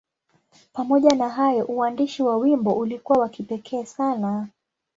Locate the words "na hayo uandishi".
1.15-2.23